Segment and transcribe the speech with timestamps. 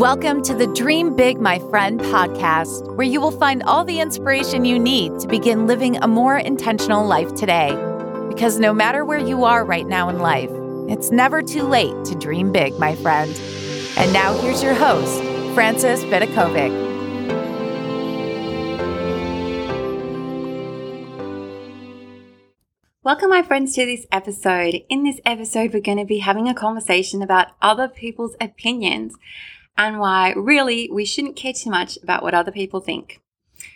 [0.00, 4.64] Welcome to the Dream Big, My Friend podcast, where you will find all the inspiration
[4.64, 7.68] you need to begin living a more intentional life today.
[8.26, 10.48] Because no matter where you are right now in life,
[10.88, 13.30] it's never too late to dream big, my friend.
[13.98, 16.88] And now here's your host, Frances Vidakovic.
[23.02, 24.80] Welcome, my friends, to this episode.
[24.88, 29.14] In this episode, we're going to be having a conversation about other people's opinions
[29.76, 33.20] and why really we shouldn't care too much about what other people think.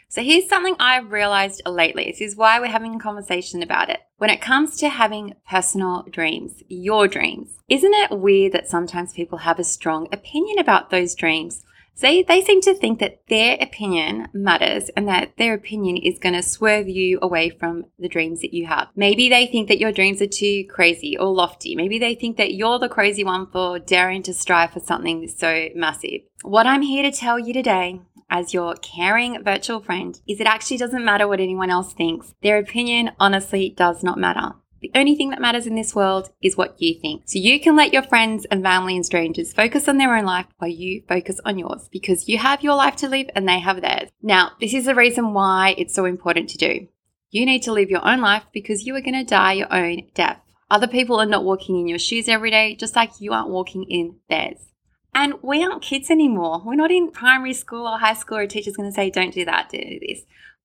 [0.08, 2.04] So here's something I've realized lately.
[2.04, 4.00] This is why we're having a conversation about it.
[4.18, 9.38] When it comes to having personal dreams, your dreams, isn't it weird that sometimes people
[9.38, 11.64] have a strong opinion about those dreams?
[12.00, 16.34] They, they seem to think that their opinion matters and that their opinion is going
[16.34, 18.88] to swerve you away from the dreams that you have.
[18.96, 21.76] Maybe they think that your dreams are too crazy or lofty.
[21.76, 25.68] Maybe they think that you're the crazy one for daring to strive for something so
[25.74, 26.22] massive.
[26.42, 28.00] What I'm here to tell you today
[28.30, 32.34] as your caring virtual friend is it actually doesn't matter what anyone else thinks.
[32.42, 34.54] Their opinion honestly does not matter.
[34.84, 37.22] The only thing that matters in this world is what you think.
[37.24, 40.44] So you can let your friends and family and strangers focus on their own life
[40.58, 43.80] while you focus on yours because you have your life to live and they have
[43.80, 44.10] theirs.
[44.20, 46.86] Now, this is the reason why it's so important to do.
[47.30, 50.02] You need to live your own life because you are going to die your own
[50.12, 50.42] death.
[50.70, 53.84] Other people are not walking in your shoes every day, just like you aren't walking
[53.84, 54.66] in theirs.
[55.14, 56.60] And we aren't kids anymore.
[56.62, 59.32] We're not in primary school or high school where a teacher's going to say, don't
[59.32, 60.24] do that, do this.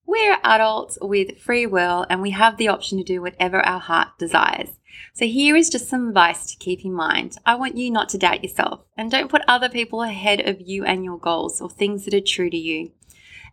[0.09, 4.17] We're adults with free will and we have the option to do whatever our heart
[4.17, 4.69] desires.
[5.13, 7.37] So, here is just some advice to keep in mind.
[7.45, 10.83] I want you not to doubt yourself and don't put other people ahead of you
[10.83, 12.89] and your goals or things that are true to you.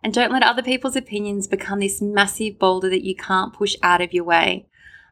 [0.01, 4.01] And don't let other people's opinions become this massive boulder that you can't push out
[4.01, 4.65] of your way.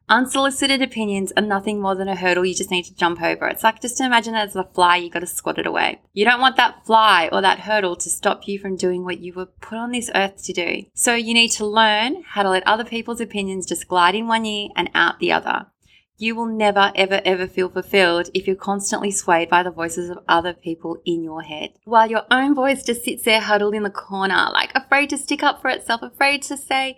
[0.08, 3.48] Unsolicited opinions are nothing more than a hurdle you just need to jump over.
[3.48, 6.00] It's like just imagine it as a fly, you got to squat it away.
[6.14, 9.33] You don't want that fly or that hurdle to stop you from doing what you
[9.33, 10.83] were put on this earth to do.
[10.94, 14.45] So you need to learn how to let other people's opinions just glide in one
[14.45, 15.67] ear and out the other.
[16.17, 20.20] You will never, ever, ever feel fulfilled if you're constantly swayed by the voices of
[20.27, 21.71] other people in your head.
[21.83, 25.42] While your own voice just sits there huddled in the corner, like afraid to stick
[25.42, 26.98] up for itself, afraid to say,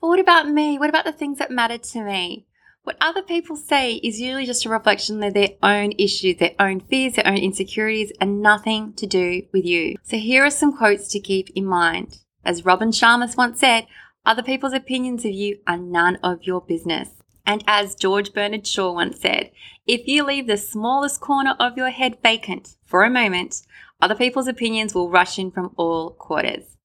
[0.00, 0.78] but what about me?
[0.78, 2.46] What about the things that matter to me?
[2.88, 6.80] What other people say is usually just a reflection of their own issues, their own
[6.80, 9.96] fears, their own insecurities, and nothing to do with you.
[10.02, 12.20] So here are some quotes to keep in mind.
[12.46, 13.86] As Robin Sharma once said,
[14.24, 17.10] other people's opinions of you are none of your business.
[17.44, 19.50] And as George Bernard Shaw once said,
[19.86, 23.66] if you leave the smallest corner of your head vacant for a moment,
[24.00, 26.77] other people's opinions will rush in from all quarters.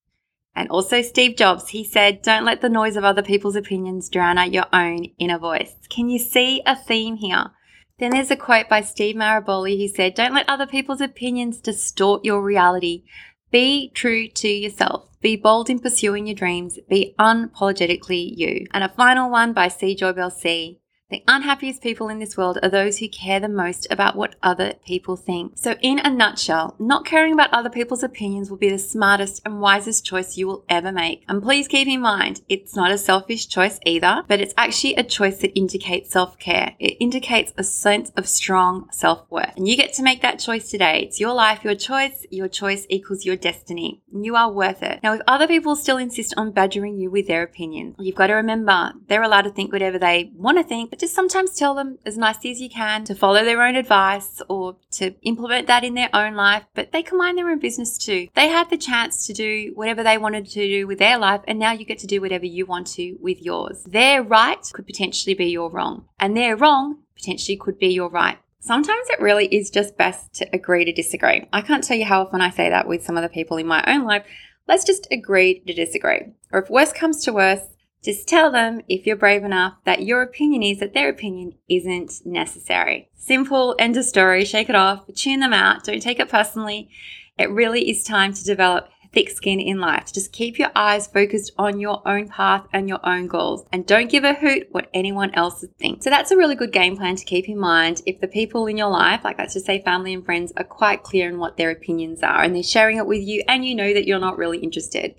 [0.56, 4.38] And also Steve Jobs, he said, don't let the noise of other people's opinions drown
[4.38, 5.74] out your own inner voice.
[5.90, 7.52] Can you see a theme here?
[8.00, 12.24] Then there's a quote by Steve Maraboli who said, don't let other people's opinions distort
[12.24, 13.04] your reality.
[13.52, 15.10] Be true to yourself.
[15.22, 16.78] Be bold in pursuing your dreams.
[16.90, 18.66] Be unapologetically you.
[18.72, 19.96] And a final one by C.
[19.96, 20.82] Joy Bell C.
[21.14, 24.74] The unhappiest people in this world are those who care the most about what other
[24.84, 25.52] people think.
[25.54, 29.62] So, in a nutshell, not caring about other people's opinions will be the smartest and
[29.62, 31.24] wisest choice you will ever make.
[31.30, 35.04] And please keep in mind, it's not a selfish choice either, but it's actually a
[35.04, 36.74] choice that indicates self care.
[36.80, 39.54] It indicates a sense of strong self worth.
[39.56, 41.04] And you get to make that choice today.
[41.04, 42.26] It's your life, your choice.
[42.32, 44.02] Your choice equals your destiny.
[44.12, 45.02] You are worth it.
[45.04, 48.34] Now, if other people still insist on badgering you with their opinion, you've got to
[48.34, 52.00] remember they're allowed to think whatever they want to think, but just sometimes tell them
[52.06, 55.96] as nicely as you can to follow their own advice or to implement that in
[55.96, 58.30] their own life, but they can mind their own business too.
[58.36, 61.60] They had the chance to do whatever they wanted to do with their life, and
[61.60, 63.84] now you get to do whatever you want to with yours.
[63.84, 68.38] Their right could potentially be your wrong, and their wrong potentially could be your right.
[68.62, 71.50] Sometimes it really is just best to agree to disagree.
[71.52, 73.68] I can't tell you how often I say that with some of the people in
[73.68, 74.26] my own life.
[74.70, 76.28] Let's just agree to disagree.
[76.54, 77.60] Or if worse comes to worse,
[78.04, 82.26] just tell them, if you're brave enough, that your opinion is that their opinion isn't
[82.26, 83.10] necessary.
[83.16, 86.90] Simple, end of story, shake it off, tune them out, don't take it personally.
[87.38, 90.12] It really is time to develop thick skin in life.
[90.12, 94.10] Just keep your eyes focused on your own path and your own goals and don't
[94.10, 96.04] give a hoot what anyone else thinks.
[96.04, 98.78] So that's a really good game plan to keep in mind if the people in
[98.78, 101.70] your life, like let's just say family and friends, are quite clear in what their
[101.70, 104.58] opinions are and they're sharing it with you and you know that you're not really
[104.58, 105.16] interested.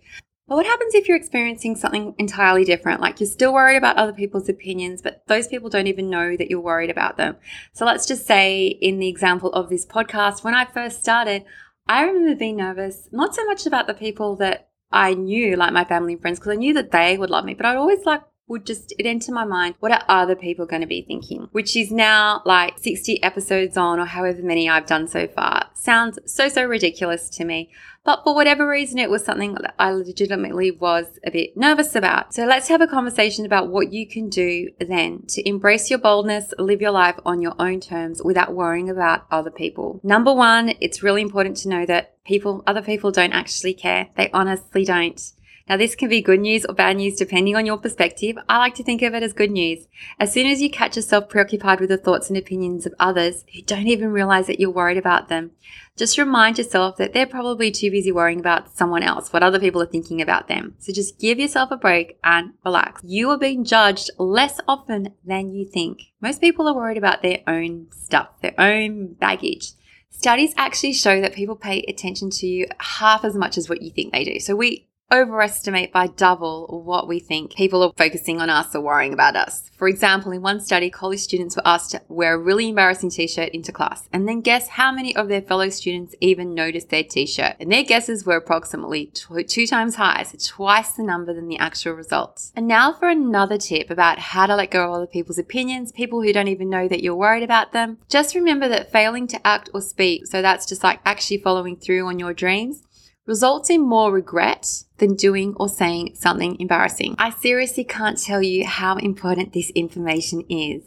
[0.46, 3.00] But what happens if you're experiencing something entirely different?
[3.00, 6.50] Like you're still worried about other people's opinions, but those people don't even know that
[6.50, 7.37] you're worried about them.
[7.73, 11.44] So let's just say, in the example of this podcast, when I first started,
[11.88, 15.85] I remember being nervous, not so much about the people that I knew, like my
[15.85, 18.23] family and friends, because I knew that they would love me, but I'd always like
[18.46, 21.49] would just it enter my mind what are other people going to be thinking?
[21.52, 25.70] Which is now like 60 episodes on or however many i've done so far.
[25.73, 27.70] Sounds so so ridiculous to me.
[28.05, 32.35] But for whatever reason it was something that i legitimately was a bit nervous about.
[32.35, 36.52] So let's have a conversation about what you can do then to embrace your boldness
[36.58, 40.00] live your life on your own terms without worrying about other people.
[40.02, 44.08] Number one it's really important to know that people other people don't actually care.
[44.17, 45.32] They honestly don't
[45.66, 48.37] now, this can be good news or bad news depending on your perspective.
[48.50, 49.88] I like to think of it as good news.
[50.20, 53.62] As soon as you catch yourself preoccupied with the thoughts and opinions of others who
[53.62, 55.52] don't even realize that you're worried about them,
[55.96, 59.81] just remind yourself that they're probably too busy worrying about someone else, what other people
[59.81, 60.75] are thinking about them.
[60.81, 63.00] So just give yourself a break and relax.
[63.02, 66.02] You are being judged less often than you think.
[66.20, 69.72] Most people are worried about their own stuff, their own baggage.
[70.11, 73.90] Studies actually show that people pay attention to you half as much as what you
[73.90, 74.38] think they do.
[74.38, 79.12] So we overestimate by double what we think people are focusing on us or worrying
[79.12, 79.70] about us.
[79.76, 83.50] For example, in one study, college students were asked to wear a really embarrassing t-shirt
[83.50, 87.54] into class and then guess how many of their fellow students even noticed their t-shirt.
[87.60, 91.58] And their guesses were approximately two, two times higher, so twice the number than the
[91.58, 92.52] actual results.
[92.56, 96.22] And now for another tip about how to let go of other people's opinions, people
[96.22, 97.98] who don't even know that you're worried about them.
[98.08, 102.08] Just remember that failing to act or speak, so that's just like actually following through
[102.08, 102.82] on your dreams,
[103.26, 107.15] results in more regret than doing or saying something embarrassing.
[107.19, 110.82] I seriously can't tell you how important this information is.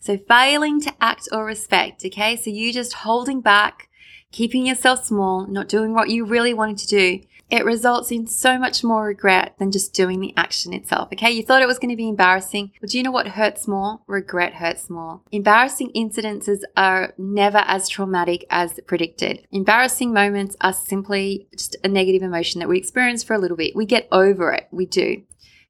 [0.00, 2.36] So failing to act or respect, okay?
[2.36, 3.88] So you just holding back,
[4.30, 7.20] keeping yourself small, not doing what you really wanted to do,
[7.52, 11.10] it results in so much more regret than just doing the action itself.
[11.12, 13.68] Okay, you thought it was going to be embarrassing, but do you know what hurts
[13.68, 14.00] more?
[14.06, 15.20] Regret hurts more.
[15.30, 19.46] Embarrassing incidences are never as traumatic as predicted.
[19.52, 23.76] Embarrassing moments are simply just a negative emotion that we experience for a little bit.
[23.76, 25.22] We get over it, we do.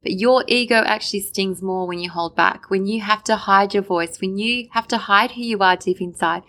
[0.02, 3.72] But your ego actually stings more when you hold back, when you have to hide
[3.72, 6.43] your voice, when you have to hide who you are deep inside,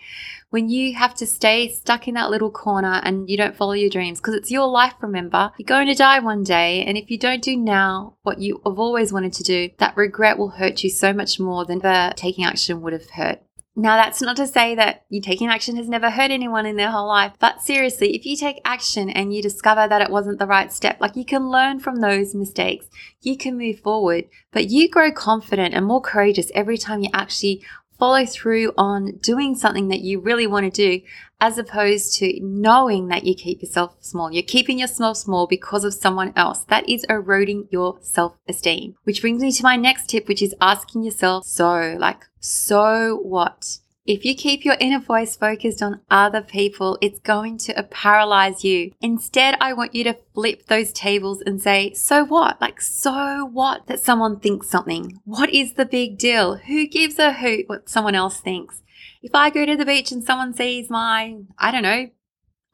[0.50, 3.90] when you have to stay stuck in that little corner and you don't follow your
[3.90, 5.52] dreams because it's your life, remember.
[5.58, 6.84] You're going to die one day.
[6.84, 10.38] And if you don't do now what you have always wanted to do, that regret
[10.38, 13.40] will hurt you so much more than the taking action would have hurt.
[13.76, 16.92] Now, that's not to say that you taking action has never hurt anyone in their
[16.92, 20.46] whole life, but seriously, if you take action and you discover that it wasn't the
[20.46, 22.86] right step, like you can learn from those mistakes,
[23.20, 27.64] you can move forward, but you grow confident and more courageous every time you actually
[27.98, 31.04] follow through on doing something that you really want to do,
[31.40, 34.32] as opposed to knowing that you keep yourself small.
[34.32, 36.64] You're keeping yourself small because of someone else.
[36.64, 38.96] That is eroding your self esteem.
[39.04, 43.78] Which brings me to my next tip, which is asking yourself, so, like, so what?
[44.06, 48.92] If you keep your inner voice focused on other people, it's going to paralyze you.
[49.00, 52.60] Instead, I want you to flip those tables and say, so what?
[52.60, 55.22] Like, so what that someone thinks something?
[55.24, 56.56] What is the big deal?
[56.56, 58.82] Who gives a hoot what someone else thinks?
[59.22, 62.10] If I go to the beach and someone sees my, I don't know,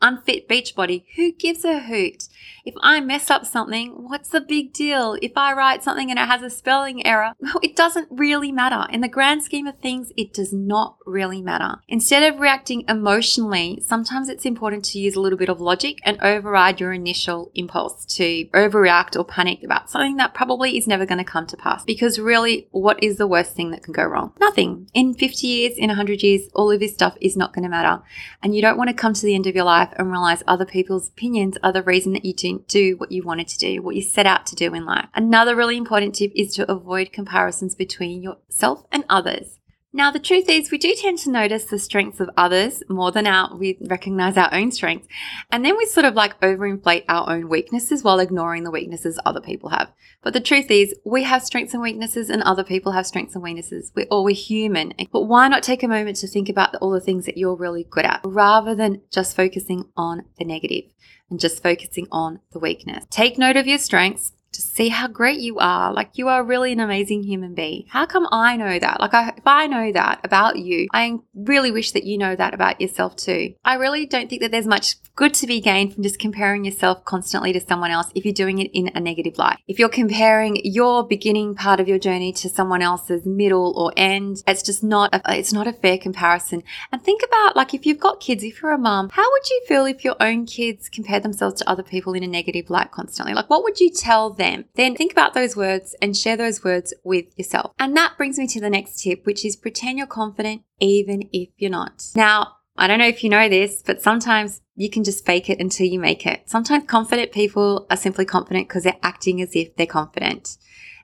[0.02, 2.24] unfit beach body, who gives a hoot?
[2.70, 5.16] If I mess up something, what's the big deal?
[5.20, 7.32] If I write something and it has a spelling error,
[7.64, 8.88] it doesn't really matter.
[8.92, 11.80] In the grand scheme of things, it does not really matter.
[11.88, 16.22] Instead of reacting emotionally, sometimes it's important to use a little bit of logic and
[16.22, 21.18] override your initial impulse to overreact or panic about something that probably is never going
[21.18, 21.82] to come to pass.
[21.82, 24.32] Because really, what is the worst thing that can go wrong?
[24.38, 24.88] Nothing.
[24.94, 28.00] In 50 years, in 100 years, all of this stuff is not going to matter.
[28.44, 30.64] And you don't want to come to the end of your life and realize other
[30.64, 33.94] people's opinions are the reason that you didn't do what you wanted to do, what
[33.94, 35.08] you set out to do in life.
[35.14, 39.59] Another really important tip is to avoid comparisons between yourself and others.
[39.92, 43.26] Now, the truth is, we do tend to notice the strengths of others more than
[43.26, 45.08] our, we recognize our own strengths.
[45.50, 49.40] And then we sort of like overinflate our own weaknesses while ignoring the weaknesses other
[49.40, 49.90] people have.
[50.22, 53.42] But the truth is, we have strengths and weaknesses and other people have strengths and
[53.42, 53.90] weaknesses.
[53.96, 54.94] We're all we're human.
[55.10, 57.84] But why not take a moment to think about all the things that you're really
[57.90, 60.84] good at rather than just focusing on the negative
[61.30, 63.06] and just focusing on the weakness?
[63.10, 65.92] Take note of your strengths to see how great you are.
[65.92, 67.84] Like you are really an amazing human being.
[67.88, 69.00] How come I know that?
[69.00, 72.54] Like I, if I know that about you, I really wish that you know that
[72.54, 73.54] about yourself too.
[73.64, 77.04] I really don't think that there's much good to be gained from just comparing yourself
[77.04, 79.58] constantly to someone else if you're doing it in a negative light.
[79.68, 84.42] If you're comparing your beginning part of your journey to someone else's middle or end,
[84.46, 86.62] it's just not a, it's not a fair comparison.
[86.90, 89.62] And think about like if you've got kids, if you're a mom, how would you
[89.68, 93.34] feel if your own kids compare themselves to other people in a negative light constantly?
[93.34, 94.39] Like what would you tell them?
[94.40, 97.72] Then think about those words and share those words with yourself.
[97.78, 101.50] And that brings me to the next tip, which is pretend you're confident even if
[101.56, 102.06] you're not.
[102.14, 105.60] Now, I don't know if you know this, but sometimes you can just fake it
[105.60, 106.48] until you make it.
[106.48, 110.56] Sometimes confident people are simply confident because they're acting as if they're confident.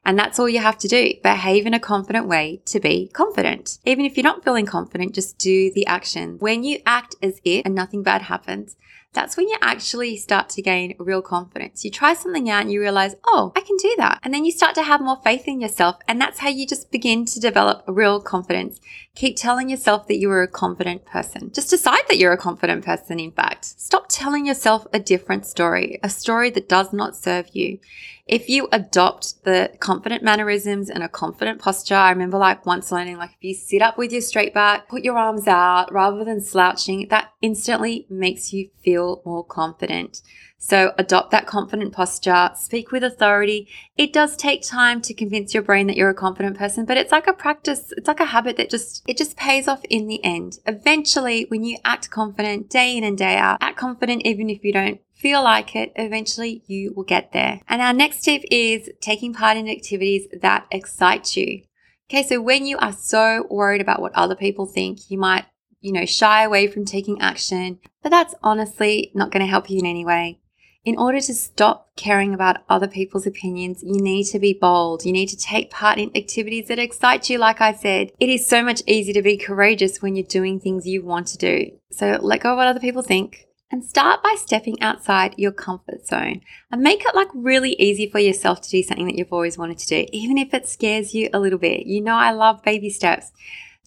[0.06, 1.14] And that's all you have to do.
[1.22, 3.78] Behave in a confident way to be confident.
[3.84, 6.38] Even if you're not feeling confident, just do the action.
[6.38, 8.76] When you act as if and nothing bad happens,
[9.16, 11.84] that's when you actually start to gain real confidence.
[11.84, 14.20] You try something out and you realize, oh, I can do that.
[14.22, 15.96] And then you start to have more faith in yourself.
[16.06, 18.78] And that's how you just begin to develop real confidence.
[19.14, 21.50] Keep telling yourself that you are a confident person.
[21.50, 23.64] Just decide that you're a confident person, in fact.
[23.64, 27.78] Stop telling yourself a different story, a story that does not serve you
[28.26, 33.18] if you adopt the confident mannerisms and a confident posture, I remember like once learning,
[33.18, 36.40] like if you sit up with your straight back, put your arms out rather than
[36.40, 40.22] slouching, that instantly makes you feel more confident.
[40.58, 43.68] So adopt that confident posture, speak with authority.
[43.96, 47.12] It does take time to convince your brain that you're a confident person, but it's
[47.12, 47.92] like a practice.
[47.96, 50.58] It's like a habit that just, it just pays off in the end.
[50.66, 54.72] Eventually, when you act confident day in and day out, act confident even if you
[54.72, 57.60] don't feel like it, eventually you will get there.
[57.68, 61.62] And our next tip is taking part in activities that excite you.
[62.08, 65.46] Okay, so when you are so worried about what other people think, you might,
[65.80, 69.80] you know, shy away from taking action, but that's honestly not going to help you
[69.80, 70.38] in any way.
[70.84, 75.04] In order to stop caring about other people's opinions, you need to be bold.
[75.04, 77.38] You need to take part in activities that excite you.
[77.38, 80.86] Like I said, it is so much easier to be courageous when you're doing things
[80.86, 81.72] you want to do.
[81.90, 86.06] So let go of what other people think and start by stepping outside your comfort
[86.06, 89.58] zone and make it like really easy for yourself to do something that you've always
[89.58, 91.86] wanted to do, even if it scares you a little bit.
[91.86, 93.32] You know, I love baby steps.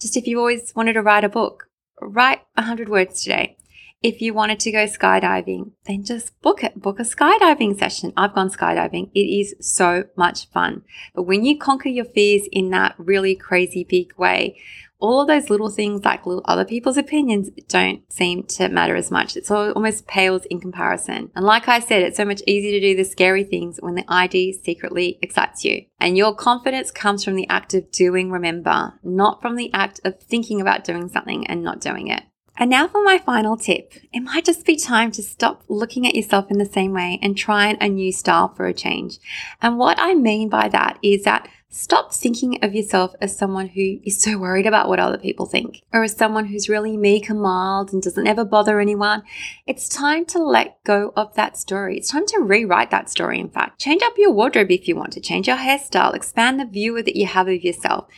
[0.00, 1.68] Just if you always wanted to write a book,
[2.00, 3.56] write 100 words today.
[4.02, 6.80] If you wanted to go skydiving, then just book it.
[6.80, 8.14] Book a skydiving session.
[8.16, 9.10] I've gone skydiving.
[9.14, 10.82] It is so much fun.
[11.14, 14.58] But when you conquer your fears in that really crazy big way,
[15.00, 19.10] all of those little things like little other people's opinions don't seem to matter as
[19.10, 19.36] much.
[19.36, 21.30] It's all, almost pales in comparison.
[21.34, 24.04] And like I said, it's so much easier to do the scary things when the
[24.08, 25.86] ID secretly excites you.
[25.98, 30.20] And your confidence comes from the act of doing, remember, not from the act of
[30.20, 32.22] thinking about doing something and not doing it.
[32.60, 33.94] And now for my final tip.
[34.12, 37.36] It might just be time to stop looking at yourself in the same way and
[37.36, 39.18] try a new style for a change.
[39.60, 44.00] And what I mean by that is that Stop thinking of yourself as someone who
[44.02, 47.40] is so worried about what other people think, or as someone who's really meek and
[47.40, 49.22] mild and doesn't ever bother anyone.
[49.68, 51.96] It's time to let go of that story.
[51.96, 53.80] It's time to rewrite that story, in fact.
[53.80, 57.14] Change up your wardrobe if you want to, change your hairstyle, expand the view that
[57.14, 58.08] you have of yourself.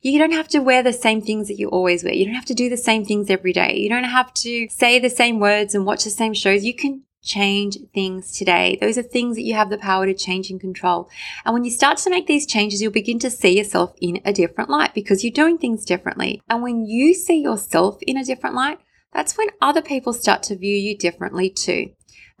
[0.00, 2.14] You don't have to wear the same things that you always wear.
[2.14, 3.76] You don't have to do the same things every day.
[3.76, 6.64] You don't have to say the same words and watch the same shows.
[6.64, 8.78] You can change things today.
[8.80, 11.10] Those are things that you have the power to change and control.
[11.44, 14.32] And when you start to make these changes, you'll begin to see yourself in a
[14.32, 16.40] different light because you're doing things differently.
[16.48, 18.78] And when you see yourself in a different light,
[19.12, 21.90] that's when other people start to view you differently too.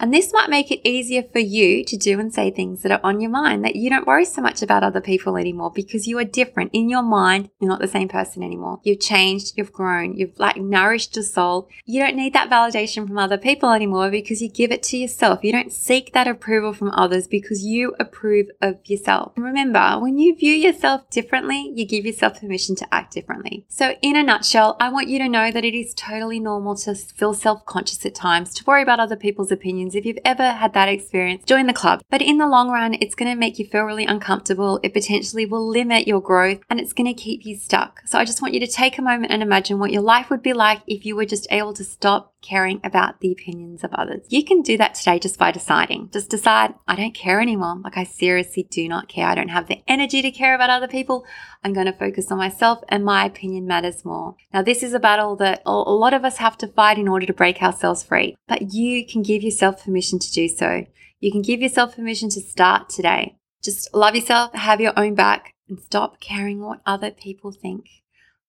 [0.00, 3.00] And this might make it easier for you to do and say things that are
[3.02, 6.18] on your mind, that you don't worry so much about other people anymore because you
[6.18, 6.70] are different.
[6.72, 8.80] In your mind, you're not the same person anymore.
[8.84, 11.68] You've changed, you've grown, you've like nourished your soul.
[11.84, 15.42] You don't need that validation from other people anymore because you give it to yourself.
[15.42, 19.32] You don't seek that approval from others because you approve of yourself.
[19.34, 23.66] And remember, when you view yourself differently, you give yourself permission to act differently.
[23.68, 26.94] So, in a nutshell, I want you to know that it is totally normal to
[26.94, 30.74] feel self conscious at times, to worry about other people's opinions if you've ever had
[30.74, 32.02] that experience, join the club.
[32.10, 34.80] But in the long run, it's going to make you feel really uncomfortable.
[34.82, 38.00] It potentially will limit your growth and it's going to keep you stuck.
[38.06, 40.42] So I just want you to take a moment and imagine what your life would
[40.42, 44.24] be like if you were just able to stop caring about the opinions of others.
[44.28, 46.10] You can do that today just by deciding.
[46.12, 47.80] Just decide, I don't care anymore.
[47.82, 49.26] Like I seriously do not care.
[49.26, 51.26] I don't have the energy to care about other people.
[51.64, 54.36] I'm going to focus on myself and my opinion matters more.
[54.54, 57.26] Now, this is a battle that a lot of us have to fight in order
[57.26, 59.42] to break ourselves free, but you can give
[59.82, 60.86] permission to do so.
[61.20, 63.38] You can give yourself permission to start today.
[63.62, 67.86] Just love yourself, have your own back, and stop caring what other people think.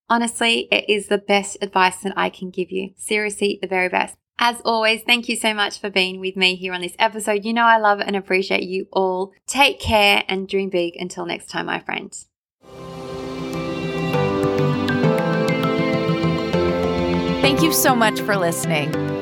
[0.09, 2.91] Honestly, it is the best advice that I can give you.
[2.97, 4.15] Seriously, the very best.
[4.39, 7.43] As always, thank you so much for being with me here on this episode.
[7.43, 9.33] You know I love and appreciate you all.
[9.45, 12.27] Take care and dream big until next time, my friends.
[17.41, 19.08] Thank you so much for listening.